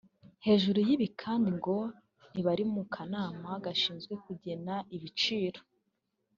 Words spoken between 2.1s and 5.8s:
ntibari mu kanama gashinzwe kugena ibiciro